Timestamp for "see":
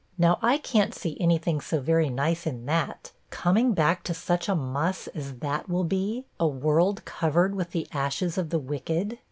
0.95-1.15